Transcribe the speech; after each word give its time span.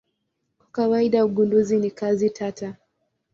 Kwa 0.57 0.67
kawaida 0.71 1.25
ugunduzi 1.25 1.77
ni 1.79 1.91
kazi 1.91 2.29
tata. 2.29 2.75